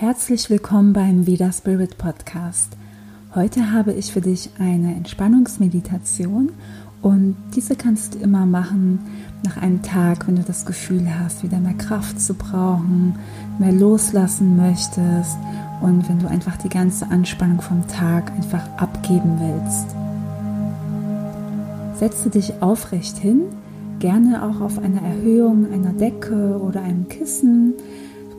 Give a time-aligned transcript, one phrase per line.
[0.00, 2.72] Herzlich willkommen beim Veda Spirit Podcast.
[3.34, 6.52] Heute habe ich für dich eine Entspannungsmeditation
[7.02, 9.00] und diese kannst du immer machen
[9.44, 13.14] nach einem Tag, wenn du das Gefühl hast, wieder mehr Kraft zu brauchen,
[13.58, 15.36] mehr loslassen möchtest
[15.82, 19.84] und wenn du einfach die ganze Anspannung vom Tag einfach abgeben willst.
[21.98, 23.42] Setze dich aufrecht hin,
[23.98, 27.74] gerne auch auf einer Erhöhung einer Decke oder einem Kissen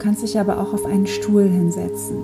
[0.02, 2.18] kannst dich aber auch auf einen Stuhl hinsetzen.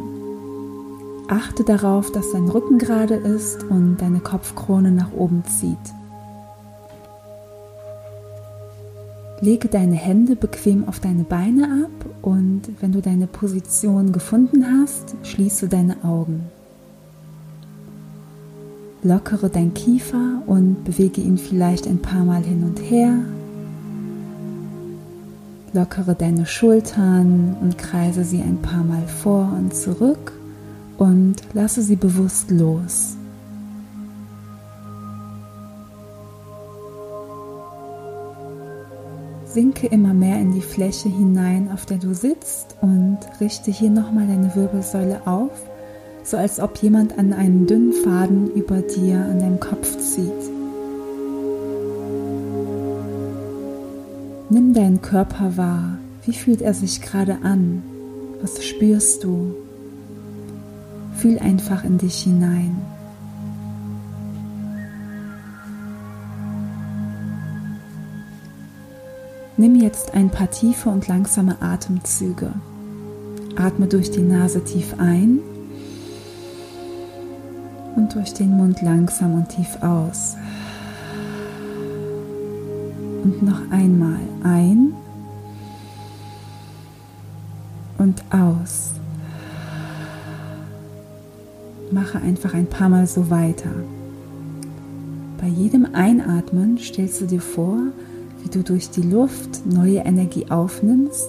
[1.28, 5.78] Achte darauf, dass dein Rücken gerade ist und deine Kopfkrone nach oben zieht.
[9.42, 15.16] Lege deine Hände bequem auf deine Beine ab und wenn du deine Position gefunden hast,
[15.22, 16.46] schließe deine Augen.
[19.04, 23.20] Lockere dein Kiefer und bewege ihn vielleicht ein paar Mal hin und her,
[25.74, 30.32] Lockere deine Schultern und kreise sie ein paar Mal vor und zurück
[30.98, 33.18] und lasse sie bewusst los.
[39.46, 44.28] Sinke immer mehr in die Fläche hinein, auf der du sitzt und richte hier nochmal
[44.28, 45.52] deine Wirbelsäule auf,
[46.24, 50.57] so als ob jemand an einen dünnen Faden über dir an deinem Kopf zieht.
[54.50, 55.98] Nimm deinen Körper wahr.
[56.24, 57.84] Wie fühlt er sich gerade an?
[58.42, 59.56] Was spürst du?
[61.16, 62.78] Fühl einfach in dich hinein.
[69.58, 72.54] Nimm jetzt ein paar tiefe und langsame Atemzüge.
[73.58, 75.40] Atme durch die Nase tief ein
[77.96, 80.36] und durch den Mund langsam und tief aus.
[83.28, 84.94] Und noch einmal ein
[87.98, 88.92] und aus.
[91.92, 93.70] Mache einfach ein paar Mal so weiter.
[95.42, 97.78] Bei jedem Einatmen stellst du dir vor,
[98.42, 101.28] wie du durch die Luft neue Energie aufnimmst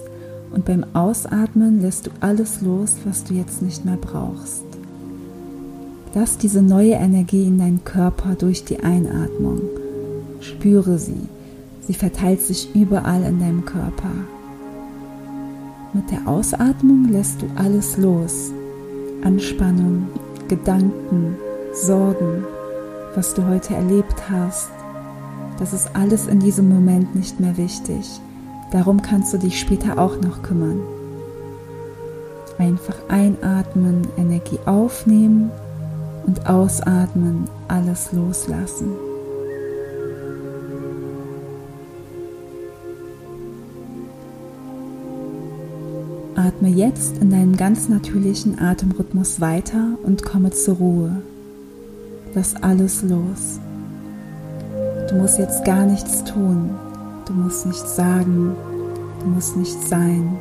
[0.53, 4.63] und beim Ausatmen lässt du alles los, was du jetzt nicht mehr brauchst.
[6.15, 9.59] Lass diese neue Energie in deinen Körper durch die Einatmung.
[10.39, 11.27] Spüre sie.
[11.89, 14.11] Sie verteilt sich überall in deinem Körper.
[15.91, 18.51] Mit der Ausatmung lässt du alles los.
[19.23, 20.07] Anspannung,
[20.47, 21.35] Gedanken,
[21.73, 22.45] Sorgen,
[23.15, 24.69] was du heute erlebt hast.
[25.57, 28.21] Das ist alles in diesem Moment nicht mehr wichtig.
[28.71, 30.81] Darum kannst du dich später auch noch kümmern.
[32.59, 35.49] Einfach einatmen, Energie aufnehmen
[36.27, 39.08] und ausatmen, alles loslassen.
[46.59, 51.21] Atme jetzt in deinem ganz natürlichen Atemrhythmus weiter und komme zur Ruhe.
[52.35, 53.61] Lass alles los.
[55.09, 56.71] Du musst jetzt gar nichts tun.
[57.25, 58.57] Du musst nichts sagen.
[59.21, 60.37] Du musst nichts sein.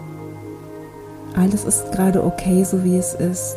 [1.36, 3.54] Alles ist gerade okay, so wie es ist.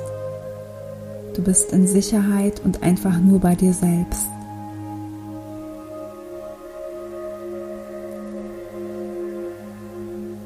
[1.33, 4.27] Du bist in Sicherheit und einfach nur bei dir selbst.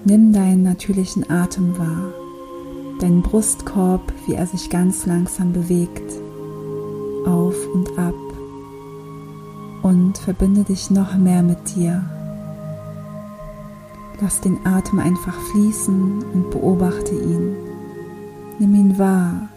[0.07, 2.13] Nimm deinen natürlichen Atem wahr,
[2.99, 6.13] deinen Brustkorb, wie er sich ganz langsam bewegt,
[7.25, 8.13] auf und ab
[9.81, 12.03] und verbinde dich noch mehr mit dir.
[14.21, 17.55] Lass den Atem einfach fließen und beobachte ihn.
[18.59, 19.49] Nimm ihn wahr,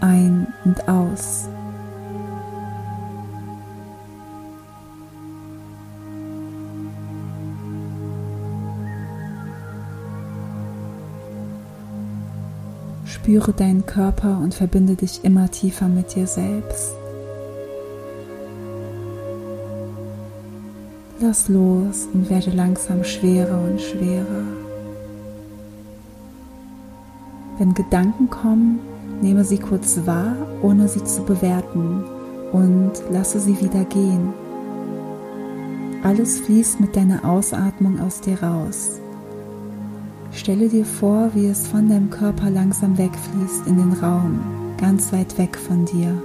[0.00, 1.48] ein und aus.
[13.16, 16.94] Spüre deinen Körper und verbinde dich immer tiefer mit dir selbst.
[21.18, 24.44] Lass los und werde langsam schwerer und schwerer.
[27.58, 28.80] Wenn Gedanken kommen,
[29.22, 32.04] nehme sie kurz wahr, ohne sie zu bewerten
[32.52, 34.34] und lasse sie wieder gehen.
[36.04, 39.00] Alles fließt mit deiner Ausatmung aus dir raus.
[40.36, 44.38] Stelle dir vor, wie es von deinem Körper langsam wegfließt in den Raum,
[44.78, 46.22] ganz weit weg von dir.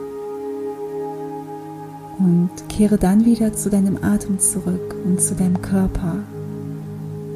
[2.20, 6.18] Und kehre dann wieder zu deinem Atem zurück und zu deinem Körper.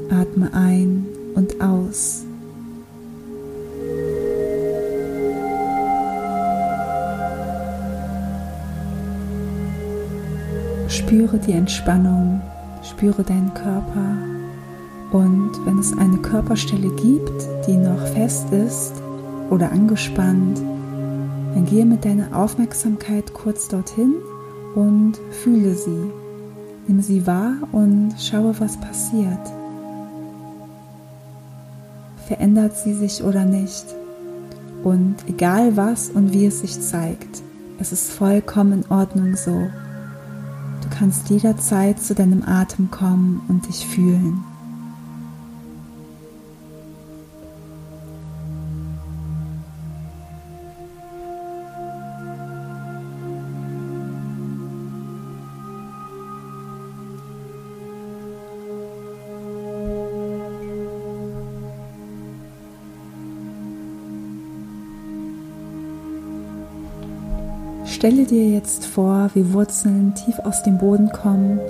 [0.10, 2.26] Atme ein und aus.
[10.90, 12.42] Spüre die Entspannung,
[12.84, 14.35] spüre deinen Körper
[15.16, 18.92] und wenn es eine Körperstelle gibt, die noch fest ist,
[19.50, 24.16] oder angespannt, dann gehe mit deiner Aufmerksamkeit kurz dorthin
[24.76, 26.12] und fühle sie.
[26.88, 29.40] Nimm sie wahr und schaue, was passiert.
[32.28, 33.86] Verändert sie sich oder nicht?
[34.84, 37.42] Und egal was und wie es sich zeigt,
[37.80, 39.70] es ist vollkommen in Ordnung so.
[40.82, 44.44] Du kannst jederzeit zu deinem Atem kommen und dich fühlen.
[67.96, 71.62] Stelle dir jetzt vor, wie Wurzeln tief aus dem Boden kommen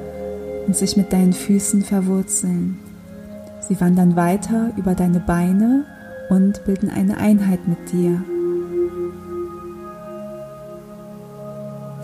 [0.66, 2.80] und sich mit deinen Füßen verwurzeln.
[3.60, 5.86] Sie wandern weiter über deine Beine
[6.32, 8.24] und bilden eine Einheit mit dir.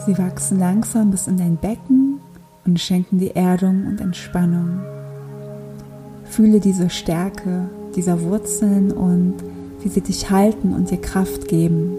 [0.06, 2.20] Sie wachsen langsam bis in dein Becken
[2.64, 4.82] und schenken dir Erdung und Entspannung.
[6.26, 9.38] Fühle diese Stärke dieser Wurzeln und
[9.80, 11.98] wie sie dich halten und dir Kraft geben.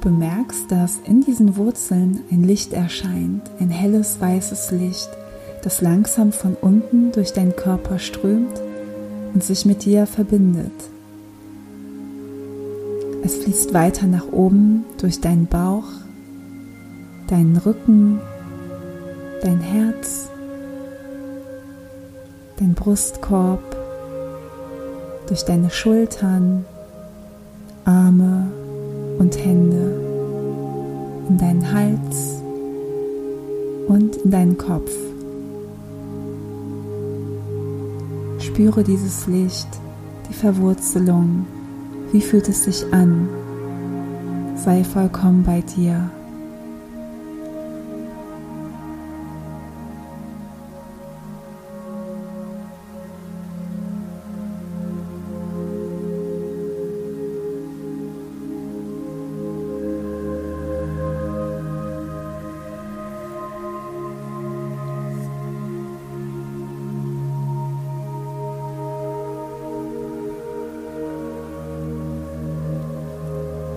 [0.00, 5.08] Bemerkst, dass in diesen Wurzeln ein Licht erscheint, ein helles weißes Licht,
[5.62, 8.60] das langsam von unten durch deinen Körper strömt
[9.34, 10.72] und sich mit dir verbindet.
[13.22, 15.88] Es fließt weiter nach oben durch deinen Bauch,
[17.26, 18.20] deinen Rücken,
[19.42, 20.28] dein Herz,
[22.58, 23.76] dein Brustkorb,
[25.26, 26.64] durch deine Schultern,
[27.84, 28.46] Arme,
[29.18, 30.00] und Hände
[31.28, 32.42] in deinen Hals
[33.88, 34.90] und in deinen Kopf.
[38.38, 39.68] Spüre dieses Licht,
[40.28, 41.46] die Verwurzelung.
[42.12, 43.28] Wie fühlt es sich an?
[44.56, 46.10] Sei vollkommen bei dir.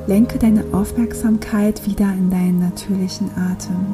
[0.07, 3.85] Lenke deine Aufmerksamkeit wieder in deinen natürlichen Atem.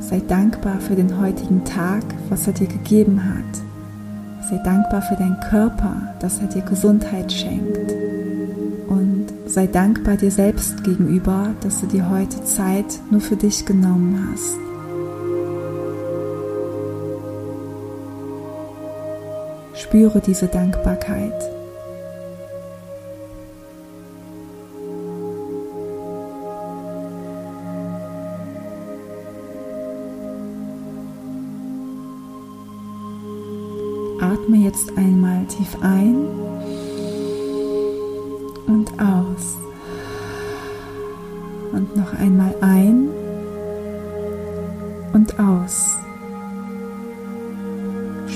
[0.00, 3.62] Sei dankbar für den heutigen Tag, was er dir gegeben hat.
[4.50, 7.92] Sei dankbar für deinen Körper, dass er dir Gesundheit schenkt.
[8.88, 14.28] Und sei dankbar dir selbst gegenüber, dass du dir heute Zeit nur für dich genommen
[14.30, 14.63] hast.
[19.94, 21.32] Spüre diese Dankbarkeit.
[34.20, 36.26] Atme jetzt einmal tief ein
[38.66, 39.56] und aus.
[41.70, 43.10] Und noch einmal ein
[45.12, 46.03] und aus.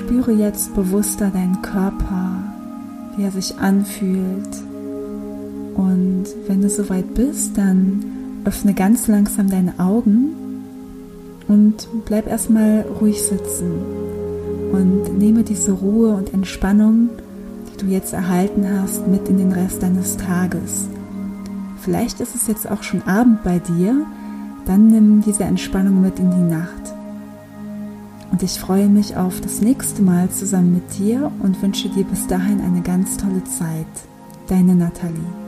[0.08, 2.42] Spüre jetzt bewusster deinen Körper,
[3.14, 4.56] wie er sich anfühlt.
[5.74, 8.02] Und wenn du soweit bist, dann
[8.46, 10.30] öffne ganz langsam deine Augen
[11.46, 13.70] und bleib erstmal ruhig sitzen
[14.72, 17.10] und nehme diese Ruhe und Entspannung,
[17.70, 20.88] die du jetzt erhalten hast, mit in den Rest deines Tages.
[21.82, 24.06] Vielleicht ist es jetzt auch schon Abend bei dir,
[24.64, 26.97] dann nimm diese Entspannung mit in die Nacht.
[28.30, 32.26] Und ich freue mich auf das nächste Mal zusammen mit dir und wünsche dir bis
[32.26, 33.86] dahin eine ganz tolle Zeit.
[34.48, 35.47] Deine Nathalie.